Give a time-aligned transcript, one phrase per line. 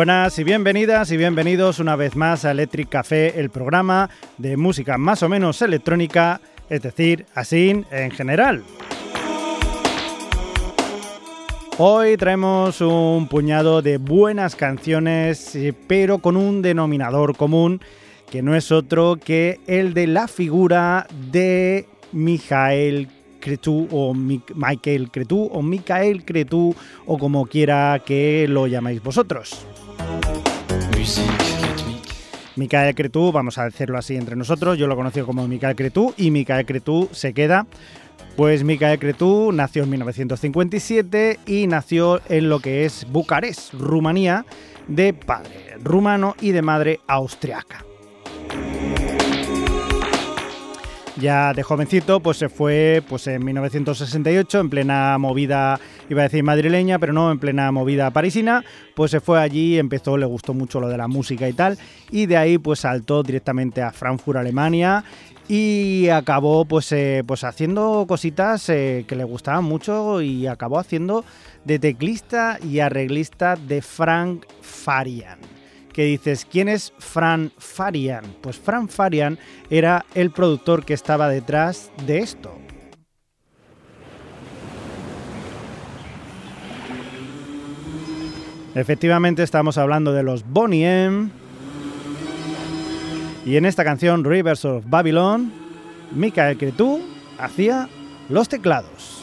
[0.00, 4.08] Buenas y bienvenidas y bienvenidos una vez más a Electric Café, el programa
[4.38, 6.40] de música más o menos electrónica,
[6.70, 8.64] es decir, así en general.
[11.76, 15.54] Hoy traemos un puñado de buenas canciones,
[15.86, 17.82] pero con un denominador común
[18.30, 23.06] que no es otro que el de la figura de Mijael
[23.38, 29.66] Cretu o Michael Cretu o Michael Cretu o como quiera que lo llamáis vosotros.
[32.56, 36.30] Michael Cretu, vamos a decirlo así entre nosotros, yo lo conozco como Michael Cretu y
[36.30, 37.66] Michael Cretu se queda.
[38.36, 44.44] Pues Michael Cretu nació en 1957 y nació en lo que es Bucarest, Rumanía,
[44.88, 47.84] de padre rumano y de madre austriaca.
[51.20, 56.42] Ya de jovencito, pues se fue pues en 1968, en plena movida, iba a decir
[56.42, 58.64] madrileña, pero no, en plena movida parisina,
[58.96, 61.76] pues se fue allí, empezó, le gustó mucho lo de la música y tal,
[62.10, 65.04] y de ahí pues saltó directamente a Frankfurt, Alemania,
[65.46, 71.26] y acabó pues, eh, pues haciendo cositas eh, que le gustaban mucho y acabó haciendo
[71.66, 75.49] de teclista y arreglista de Frank Farian
[75.92, 78.24] que dices, ¿quién es Fran Farian?
[78.40, 79.38] Pues Fran Farian
[79.68, 82.56] era el productor que estaba detrás de esto.
[88.74, 91.30] Efectivamente estamos hablando de los Bonnie M.
[93.44, 95.52] Y en esta canción Rivers of Babylon,
[96.12, 97.00] Michael Cretu
[97.38, 97.88] hacía
[98.28, 99.19] los teclados.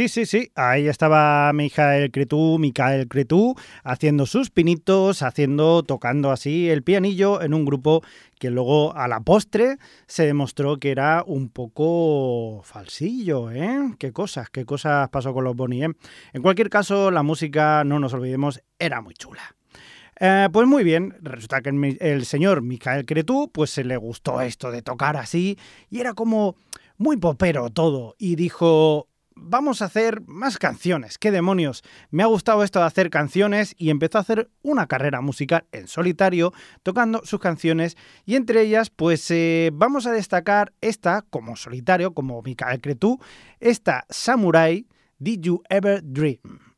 [0.00, 0.52] Sí, sí, sí.
[0.54, 3.54] Ahí estaba Mijael Cretú, Micael Cretú,
[3.84, 8.02] haciendo sus pinitos, haciendo, tocando así el pianillo en un grupo
[8.38, 9.76] que luego a la postre
[10.06, 13.94] se demostró que era un poco falsillo, ¿eh?
[13.98, 15.90] Qué cosas, qué cosas pasó con los Bonnie, ¿eh?
[16.32, 19.54] En cualquier caso, la música, no nos olvidemos, era muy chula.
[20.18, 24.70] Eh, pues muy bien, resulta que el, señor Micael Cretú, pues se le gustó esto
[24.70, 25.58] de tocar así
[25.90, 26.56] y era como
[26.96, 29.09] muy popero todo y dijo,
[29.40, 31.18] vamos a hacer más canciones.
[31.18, 31.82] ¿Qué demonios?
[32.10, 35.88] Me ha gustado esto de hacer canciones y empezó a hacer una carrera musical en
[35.88, 36.52] solitario,
[36.82, 42.42] tocando sus canciones y entre ellas, pues eh, vamos a destacar esta como solitario, como
[42.42, 43.18] Micael Cretú,
[43.58, 44.86] esta Samurai,
[45.18, 46.69] Did You Ever Dream?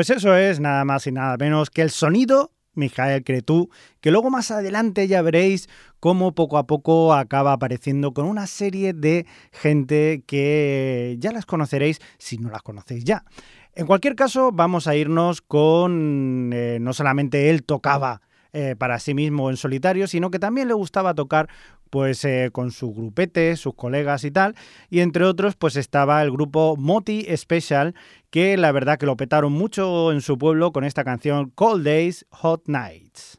[0.00, 3.68] Pues eso es nada más y nada menos que el sonido Mijael Cretú,
[4.00, 8.94] que luego más adelante ya veréis cómo poco a poco acaba apareciendo con una serie
[8.94, 13.26] de gente que ya las conoceréis si no las conocéis ya.
[13.74, 18.22] En cualquier caso, vamos a irnos con, eh, no solamente él tocaba
[18.54, 21.48] eh, para sí mismo en solitario, sino que también le gustaba tocar
[21.90, 24.54] pues eh, con su grupete, sus colegas y tal,
[24.88, 27.94] y entre otros pues estaba el grupo Moti Special,
[28.30, 32.26] que la verdad que lo petaron mucho en su pueblo con esta canción Cold Days,
[32.30, 33.38] Hot Nights.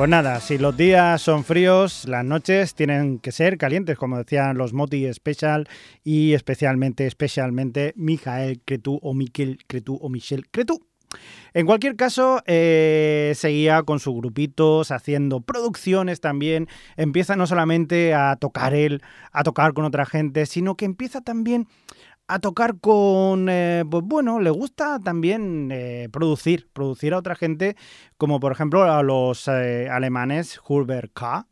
[0.00, 4.56] Pues nada, si los días son fríos, las noches tienen que ser calientes, como decían
[4.56, 5.68] los Moti Special
[6.02, 10.86] y especialmente, especialmente Mijael Cretú o Miquel Cretú o Michel Cretú.
[11.52, 16.68] En cualquier caso, eh, seguía con sus grupitos, haciendo producciones también.
[16.96, 19.02] Empieza no solamente a tocar él,
[19.32, 21.66] a tocar con otra gente, sino que empieza también
[22.30, 27.76] a tocar con, eh, pues bueno, le gusta también eh, producir, producir a otra gente,
[28.18, 31.48] como por ejemplo a los eh, alemanes Hubert K.,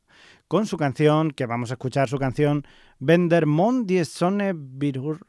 [0.46, 2.64] con su canción, que vamos a escuchar su canción
[3.00, 4.54] Vendermont die Sonne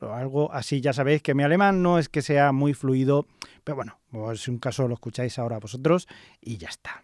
[0.01, 0.81] o algo así.
[0.81, 3.25] Ya sabéis que mi alemán no es que sea muy fluido,
[3.63, 6.07] pero bueno, pues si un caso lo escucháis ahora vosotros
[6.39, 7.03] y ya está.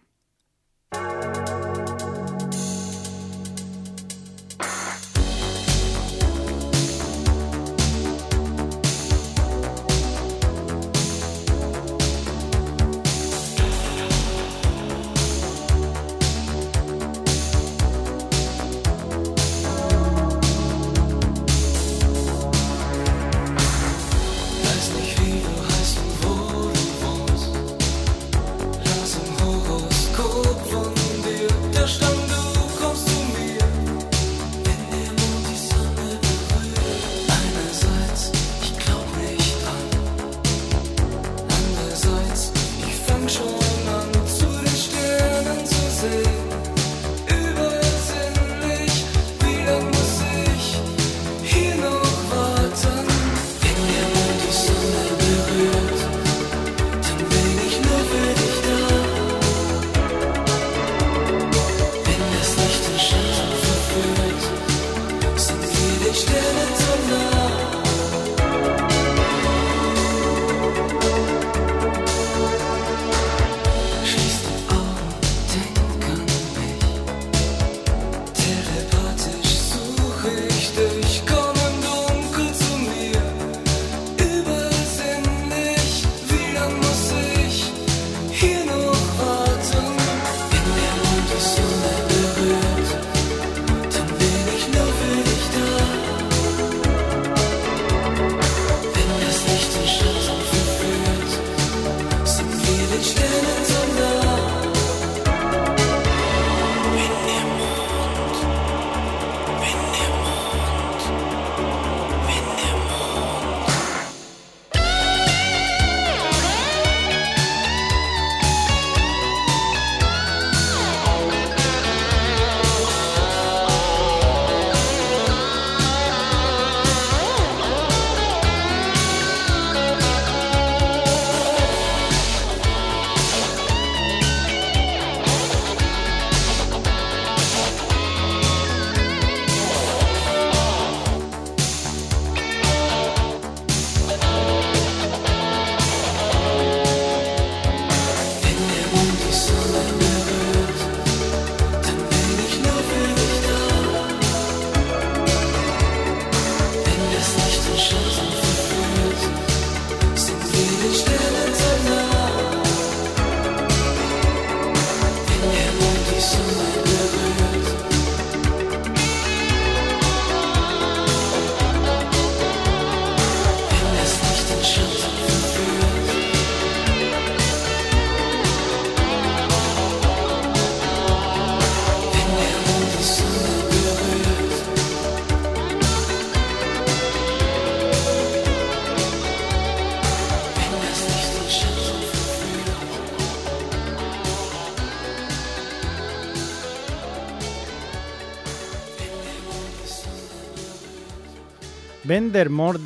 [202.16, 202.78] Vender more.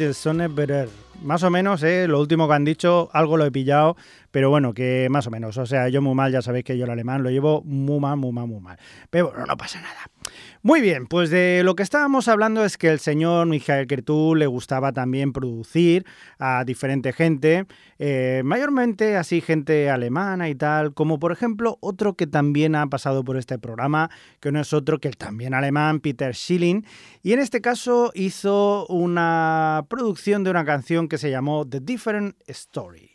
[1.23, 2.09] Más o menos, ¿eh?
[2.09, 3.97] lo último que han dicho, algo lo he pillado,
[4.33, 5.57] pero bueno, que más o menos.
[5.57, 8.16] O sea, yo muy mal, ya sabéis que yo el alemán lo llevo muy mal,
[8.16, 8.77] muy mal, muy mal.
[9.09, 10.11] Pero bueno, no pasa nada.
[10.63, 14.47] Muy bien, pues de lo que estábamos hablando es que el señor Michael Cretu le
[14.47, 16.05] gustaba también producir
[16.39, 17.65] a diferente gente,
[17.99, 23.25] eh, mayormente así gente alemana y tal, como por ejemplo otro que también ha pasado
[23.25, 26.85] por este programa, que no es otro que el también alemán Peter Schilling,
[27.23, 32.37] y en este caso hizo una producción de una canción que se llamó The Different
[32.47, 33.10] Story.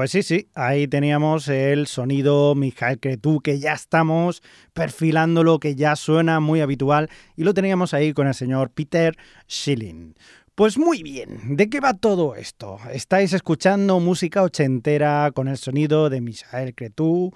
[0.00, 5.94] Pues sí, sí, ahí teníamos el sonido Mijael Cretú, que ya estamos perfilándolo, que ya
[5.94, 9.14] suena muy habitual, y lo teníamos ahí con el señor Peter
[9.46, 10.14] Schilling.
[10.54, 12.78] Pues muy bien, ¿de qué va todo esto?
[12.90, 17.34] Estáis escuchando música ochentera con el sonido de Mijael Cretú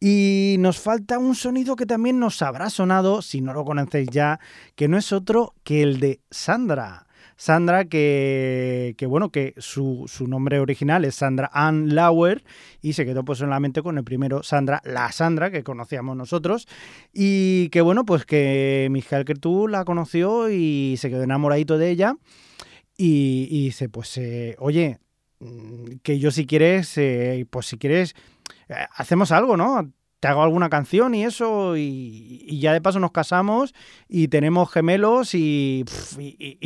[0.00, 4.40] y nos falta un sonido que también nos habrá sonado, si no lo conocéis ya,
[4.74, 7.05] que no es otro que el de Sandra.
[7.36, 12.42] Sandra, que, bueno, que su, nombre original es Sandra Ann Lauer
[12.80, 16.66] y se quedó pues solamente con el primero Sandra, la Sandra que conocíamos nosotros
[17.12, 22.16] y que bueno, pues que Miguel tú la conoció y se quedó enamoradito de ella
[22.96, 24.98] y, dice, pues eh, oye,
[25.40, 28.14] mm, que yo si quieres, eh, pues si quieres,
[28.68, 29.92] eh, hacemos algo, ¿no?
[30.26, 33.74] Hago alguna canción y eso, y, ya de paso nos casamos
[34.08, 35.84] y tenemos gemelos y,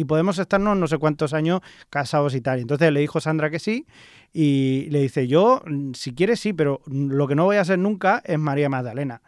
[0.07, 2.61] podemos estarnos no sé cuántos años casados y tal.
[2.61, 3.87] Entonces le dijo Sandra que sí
[4.33, 5.62] y le dice, yo,
[5.94, 9.23] si quieres sí, pero lo que no voy a hacer nunca es María Magdalena.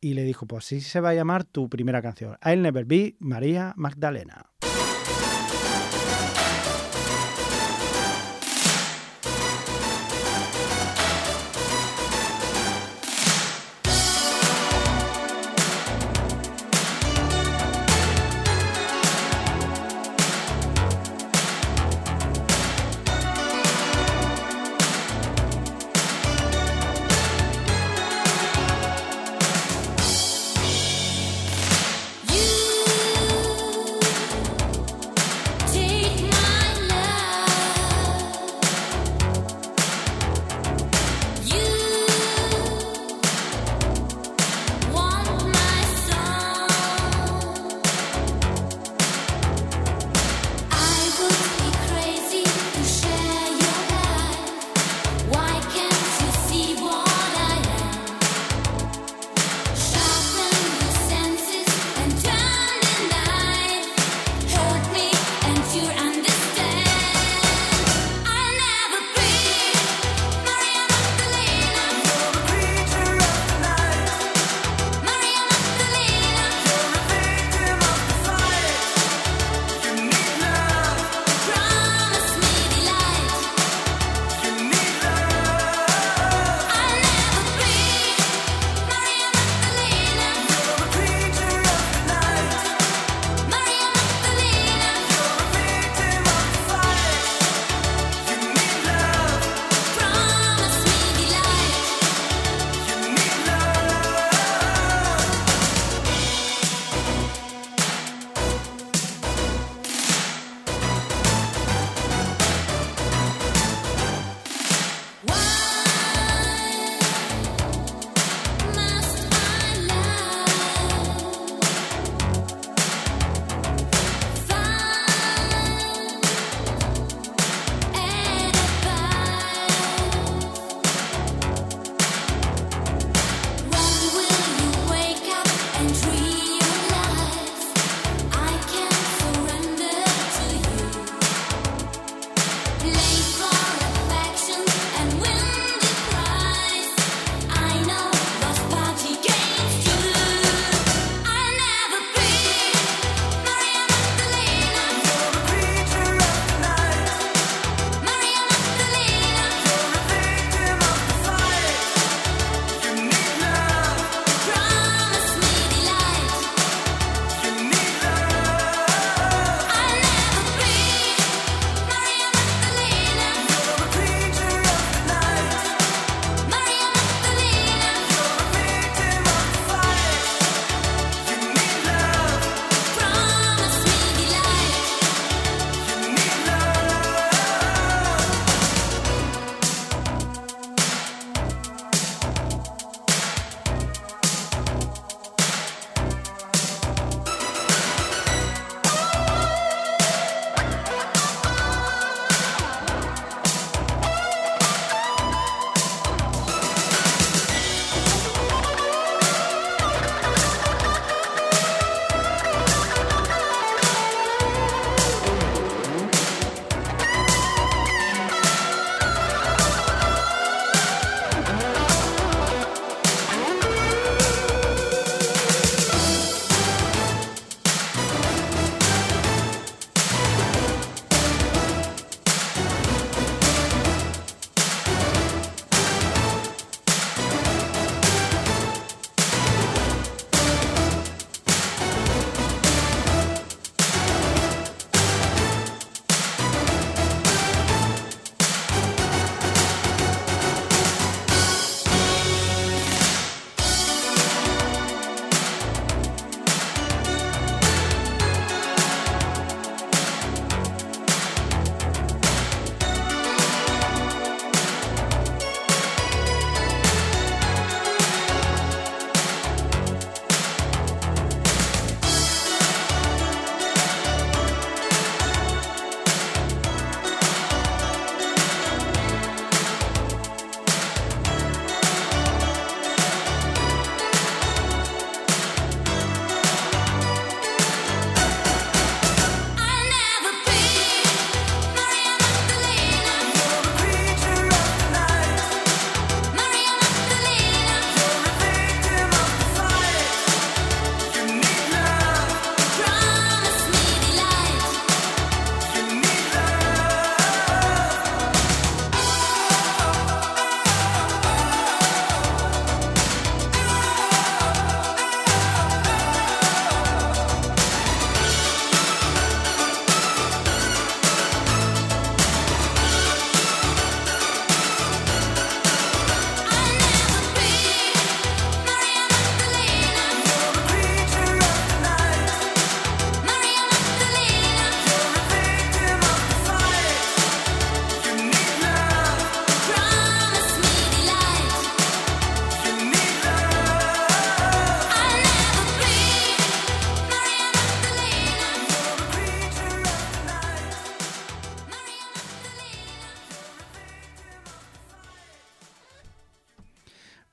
[0.00, 2.36] Y le dijo, pues sí se va a llamar tu primera canción.
[2.44, 4.46] I'll never be María Magdalena.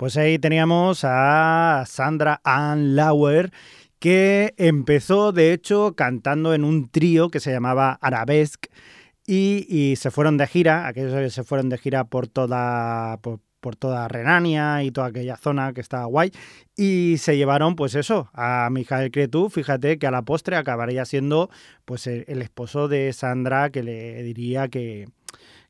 [0.10, 3.52] Pues ahí teníamos a Sandra Ann Lauer,
[4.00, 8.72] que empezó de hecho cantando en un trío que se llamaba Arabesque
[9.28, 14.08] y, se fueron de gira, aquellos que se fueron de gira por toda, por, toda
[14.08, 16.32] Renania y toda aquella zona que estaba guay.
[16.76, 21.52] Y se llevaron, pues eso, a Mijael Cretú, fíjate que a la postre acabaría siendo
[21.86, 25.06] pues el esposo de Sandra, que le diría que,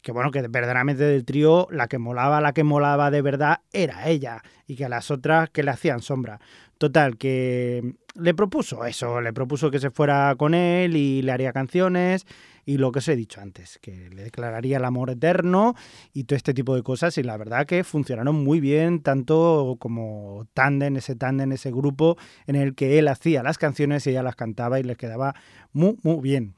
[0.01, 4.07] que bueno, que verdaderamente del trío la que molaba, la que molaba de verdad era
[4.07, 6.39] ella y que las otras que le hacían sombra.
[6.77, 11.51] Total, que le propuso eso, le propuso que se fuera con él y le haría
[11.51, 12.25] canciones
[12.65, 15.75] y lo que os he dicho antes, que le declararía el amor eterno
[16.13, 20.47] y todo este tipo de cosas y la verdad que funcionaron muy bien, tanto como
[20.53, 24.35] tándem, ese tándem, ese grupo en el que él hacía las canciones y ella las
[24.35, 25.33] cantaba y les quedaba
[25.73, 26.53] muy, muy bien.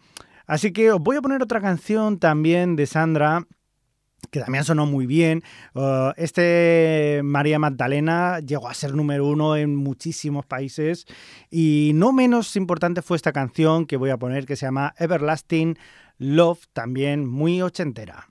[0.51, 3.47] Así que os voy a poner otra canción también de Sandra
[4.31, 5.43] que también sonó muy bien.
[5.73, 11.05] Uh, este María Magdalena llegó a ser número uno en muchísimos países
[11.49, 15.77] y no menos importante fue esta canción que voy a poner que se llama Everlasting
[16.17, 18.30] Love, también muy ochentera.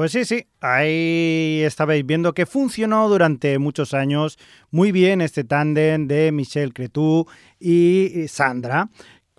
[0.00, 4.38] Pues sí, sí, ahí estabais viendo que funcionó durante muchos años
[4.70, 7.26] muy bien este tándem de Michel Cretu
[7.58, 8.88] y Sandra.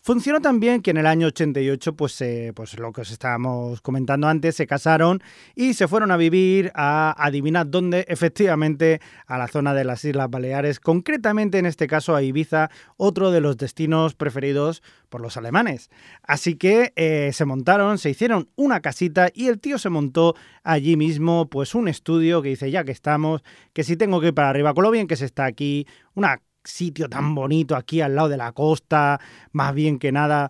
[0.03, 4.27] Funcionó también que en el año 88, pues, eh, pues lo que os estábamos comentando
[4.27, 5.21] antes, se casaron
[5.53, 10.27] y se fueron a vivir a, adivinar dónde, efectivamente, a la zona de las Islas
[10.31, 15.91] Baleares, concretamente en este caso a Ibiza, otro de los destinos preferidos por los alemanes.
[16.23, 20.33] Así que eh, se montaron, se hicieron una casita y el tío se montó
[20.63, 24.33] allí mismo, pues un estudio que dice, ya que estamos, que si tengo que ir
[24.33, 25.85] para arriba, con lo bien que se está aquí,
[26.15, 29.19] una sitio tan bonito aquí al lado de la costa,
[29.51, 30.49] más bien que nada.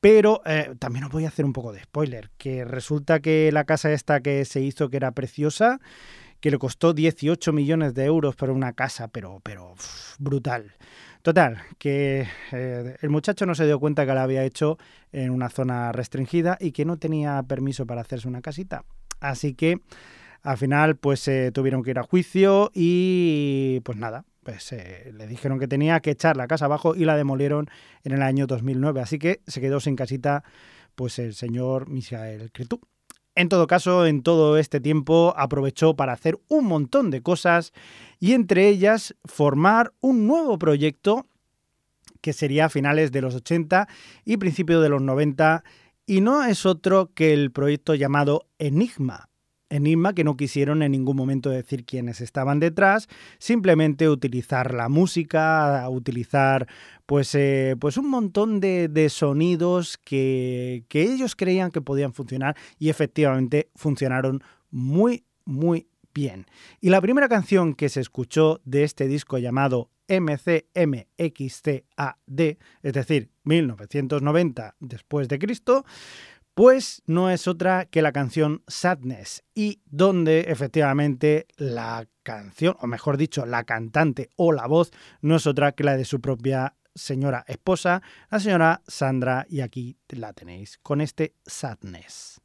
[0.00, 3.64] Pero eh, también os voy a hacer un poco de spoiler, que resulta que la
[3.64, 5.78] casa esta que se hizo, que era preciosa,
[6.40, 9.74] que le costó 18 millones de euros por una casa, pero, pero
[10.18, 10.74] brutal.
[11.22, 14.76] Total, que eh, el muchacho no se dio cuenta que la había hecho
[15.12, 18.84] en una zona restringida y que no tenía permiso para hacerse una casita.
[19.20, 19.78] Así que
[20.42, 25.26] al final pues se tuvieron que ir a juicio y pues nada, pues eh, le
[25.26, 27.68] dijeron que tenía que echar la casa abajo y la demolieron
[28.04, 29.00] en el año 2009.
[29.00, 30.44] Así que se quedó sin casita
[30.94, 32.80] pues el señor Misael Cretú.
[33.34, 37.72] En todo caso, en todo este tiempo aprovechó para hacer un montón de cosas
[38.18, 41.26] y entre ellas formar un nuevo proyecto
[42.20, 43.88] que sería a finales de los 80
[44.24, 45.64] y principios de los 90
[46.04, 49.30] y no es otro que el proyecto llamado Enigma,
[49.72, 53.08] Enigma que no quisieron en ningún momento decir quiénes estaban detrás,
[53.38, 56.68] simplemente utilizar la música, utilizar
[57.06, 62.56] pues, eh, pues un montón de, de sonidos que, que ellos creían que podían funcionar
[62.78, 66.46] y efectivamente funcionaron muy, muy bien.
[66.80, 70.96] Y la primera canción que se escuchó de este disco llamado MCMXCAD,
[72.82, 75.84] es decir, 1990 después de Cristo,
[76.54, 83.16] pues no es otra que la canción Sadness y donde efectivamente la canción, o mejor
[83.16, 84.90] dicho, la cantante o la voz
[85.20, 89.96] no es otra que la de su propia señora esposa, la señora Sandra, y aquí
[90.08, 92.40] la tenéis con este Sadness.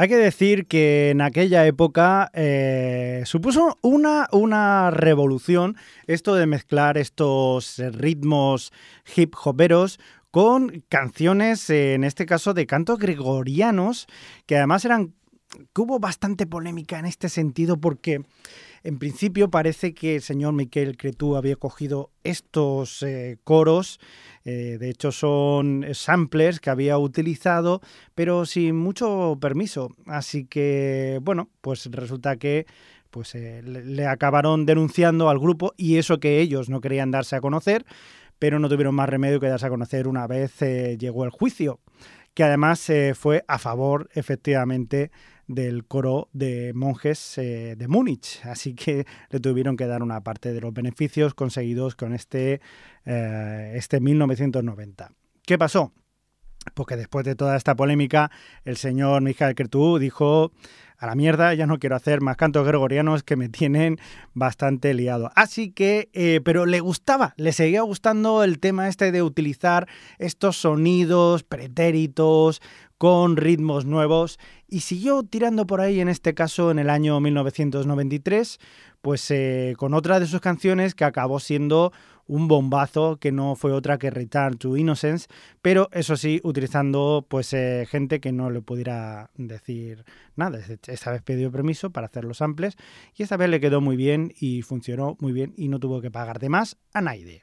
[0.00, 5.76] Hay que decir que en aquella época eh, supuso una, una revolución
[6.06, 8.72] esto de mezclar estos ritmos
[9.16, 9.98] hip hoperos
[10.30, 14.06] con canciones, en este caso de cantos gregorianos,
[14.46, 15.14] que además eran
[15.74, 18.22] que hubo bastante polémica en este sentido porque
[18.82, 24.00] en principio parece que el señor Miquel Cretú había cogido estos eh, coros,
[24.44, 27.80] eh, de hecho son samplers que había utilizado,
[28.14, 29.94] pero sin mucho permiso.
[30.06, 32.66] Así que, bueno, pues resulta que
[33.10, 37.40] pues eh, le acabaron denunciando al grupo y eso que ellos no querían darse a
[37.40, 37.84] conocer,
[38.38, 41.80] pero no tuvieron más remedio que darse a conocer una vez llegó el juicio,
[42.34, 45.10] que además fue a favor efectivamente
[45.48, 48.40] del coro de monjes eh, de Múnich.
[48.44, 52.60] Así que le tuvieron que dar una parte de los beneficios conseguidos con este,
[53.04, 55.10] eh, este 1990.
[55.44, 55.92] ¿Qué pasó?
[56.74, 58.30] Porque después de toda esta polémica,
[58.64, 60.52] el señor Michael Cretu dijo
[60.98, 63.98] a la mierda, ya no quiero hacer más cantos gregorianos que me tienen
[64.34, 65.30] bastante liado.
[65.34, 69.86] Así que, eh, pero le gustaba, le seguía gustando el tema este de utilizar
[70.18, 72.60] estos sonidos pretéritos
[72.98, 78.58] con ritmos nuevos y siguió tirando por ahí, en este caso en el año 1993,
[79.00, 81.92] pues eh, con otra de sus canciones que acabó siendo
[82.26, 85.28] un bombazo que no fue otra que Return to Innocence,
[85.62, 90.04] pero eso sí, utilizando pues eh, gente que no le pudiera decir
[90.36, 90.58] nada.
[90.86, 92.76] Esta vez pidió permiso para hacer los samples
[93.16, 96.10] y esta vez le quedó muy bien y funcionó muy bien y no tuvo que
[96.10, 97.42] pagar de más a nadie.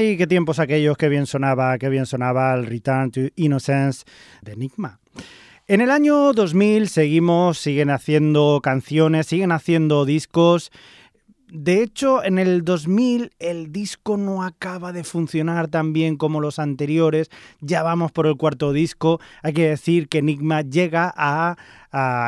[0.00, 4.04] Ay, qué tiempos aquellos, qué bien sonaba, qué bien sonaba el Return to Innocence
[4.40, 4.98] de Enigma.
[5.68, 10.72] En el año 2000 seguimos, siguen haciendo canciones, siguen haciendo discos.
[11.52, 16.58] De hecho, en el 2000 el disco no acaba de funcionar tan bien como los
[16.58, 17.28] anteriores.
[17.60, 19.20] Ya vamos por el cuarto disco.
[19.42, 21.58] Hay que decir que Enigma llega a,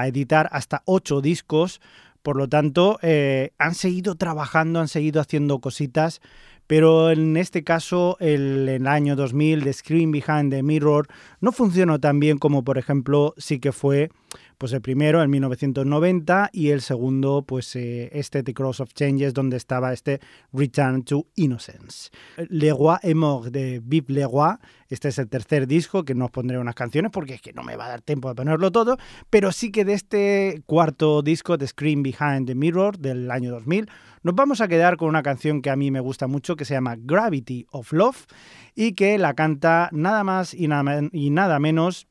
[0.06, 1.80] editar hasta ocho discos.
[2.22, 6.20] Por lo tanto, eh, han seguido trabajando, han seguido haciendo cositas
[6.66, 11.08] pero en este caso el, el año 2000 The Screen Behind the Mirror
[11.40, 14.10] no funcionó tan bien como por ejemplo sí que fue
[14.62, 19.34] pues el primero en 1990 y el segundo pues eh, este The Cross of Changes
[19.34, 20.20] donde estaba este
[20.52, 22.10] Return to Innocence.
[22.48, 24.54] Le Roi est mort de Vive Le Roi,
[24.88, 27.64] este es el tercer disco que no os pondré unas canciones porque es que no
[27.64, 28.98] me va a dar tiempo de ponerlo todo,
[29.30, 33.90] pero sí que de este cuarto disco The Screen Behind the Mirror del año 2000
[34.22, 36.74] nos vamos a quedar con una canción que a mí me gusta mucho que se
[36.74, 38.26] llama Gravity of Love
[38.76, 42.06] y que la canta nada más y nada, y nada menos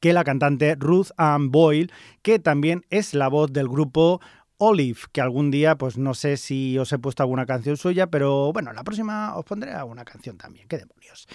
[0.00, 1.90] que la cantante Ruth Ann Boyle,
[2.22, 4.20] que también es la voz del grupo
[4.58, 8.52] Olive, que algún día, pues no sé si os he puesto alguna canción suya, pero
[8.52, 11.28] bueno, la próxima os pondré alguna canción también, qué demonios.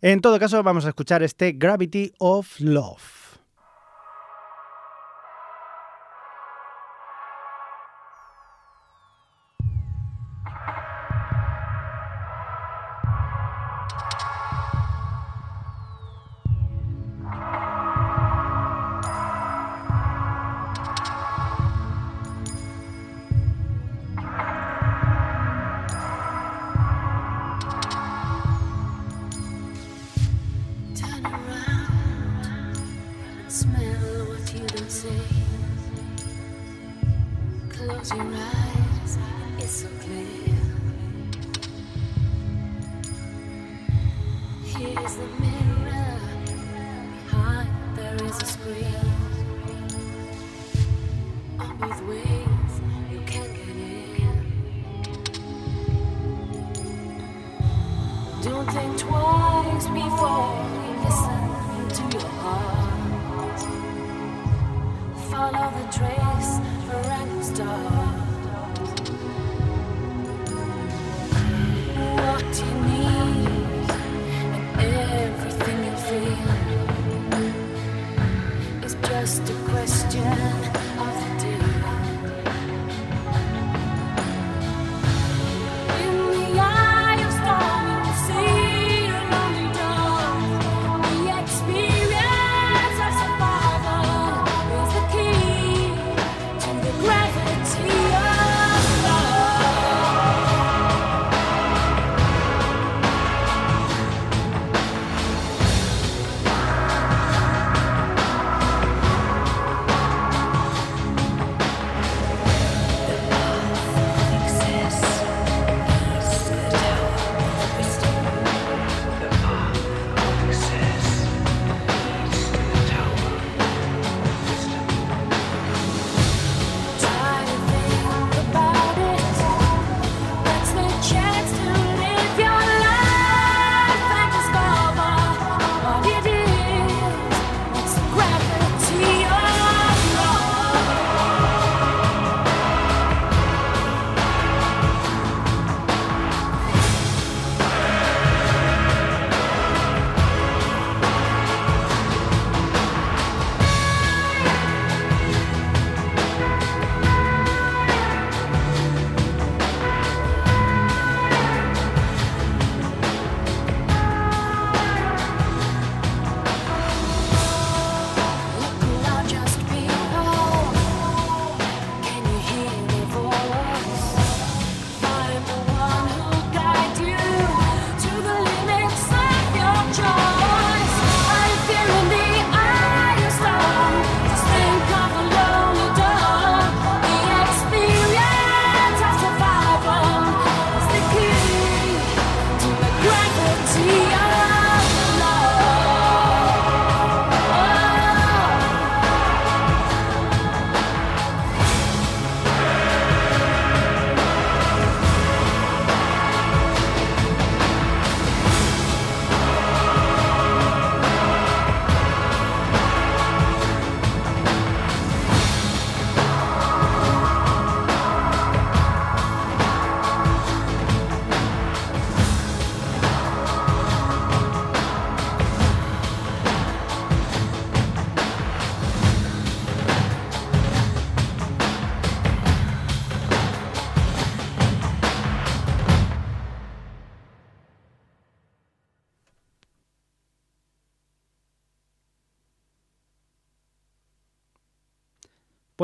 [0.00, 3.23] En todo caso, vamos a escuchar este Gravity of Love.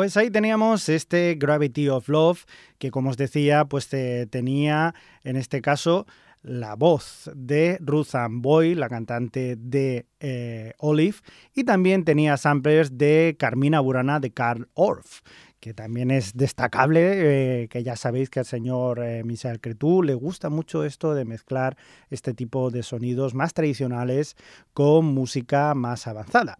[0.00, 2.46] Pues ahí teníamos este Gravity of Love,
[2.78, 3.90] que como os decía, pues
[4.30, 4.94] tenía
[5.24, 6.06] en este caso
[6.40, 11.18] la voz de Ruth Ann Boy, la cantante de eh, Olive,
[11.54, 15.20] y también tenía samplers de Carmina Burana de Carl Orff,
[15.60, 20.14] que también es destacable, eh, que ya sabéis que al señor eh, Michel Cretu le
[20.14, 21.76] gusta mucho esto de mezclar
[22.08, 24.34] este tipo de sonidos más tradicionales
[24.72, 26.56] con música más avanzada.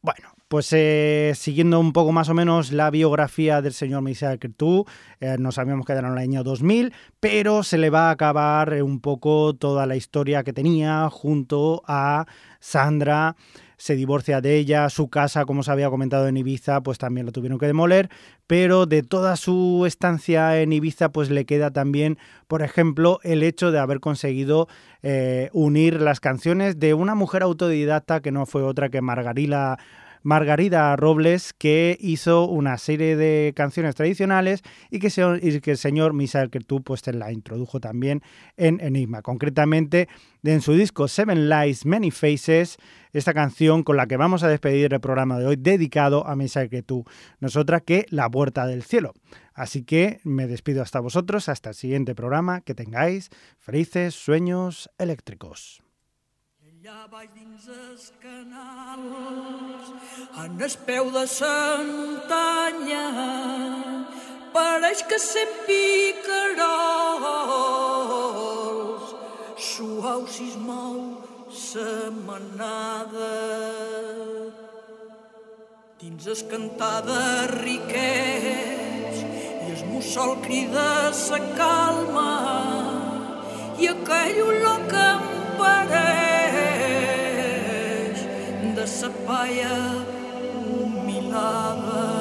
[0.00, 4.84] Bueno, pues eh, siguiendo un poco más o menos la biografía del señor Michel Cretu,
[5.18, 8.82] eh, nos habíamos quedado en el año 2000, pero se le va a acabar eh,
[8.82, 12.26] un poco toda la historia que tenía junto a
[12.60, 13.34] Sandra.
[13.78, 17.32] Se divorcia de ella, su casa, como se había comentado en Ibiza, pues también lo
[17.32, 18.10] tuvieron que demoler,
[18.46, 23.72] pero de toda su estancia en Ibiza, pues le queda también, por ejemplo, el hecho
[23.72, 24.68] de haber conseguido
[25.52, 29.78] unir las canciones de una mujer autodidacta que no fue otra que Margarita
[30.22, 36.82] Margarida Robles, que hizo una serie de canciones tradicionales y que, el señor Misael Kertú
[36.82, 38.22] pues la introdujo también
[38.56, 39.22] en Enigma.
[39.22, 40.08] Concretamente,
[40.42, 42.76] en su disco Seven Lies, Many Faces,
[43.12, 46.70] esta canción con la que vamos a despedir el programa de hoy, dedicado a Misael
[46.70, 47.04] Kertú,
[47.40, 49.12] nosotras que La Puerta del Cielo.
[49.54, 55.82] Así que me despido hasta vosotros, hasta el siguiente programa, que tengáis felices sueños eléctricos.
[56.82, 59.90] Allà baix dins els canals,
[60.42, 61.58] en el peu de la
[61.88, 63.02] muntanya,
[64.54, 66.64] pareix que sent picarols,
[69.66, 70.98] suau si es mou
[71.54, 73.30] sa manada.
[76.00, 82.34] Dins es cantar de riquets i el mussol crida sa calma
[83.78, 85.24] i aquell olor que em
[85.62, 86.21] pareix
[88.92, 90.04] sa paia
[90.52, 92.11] humilada.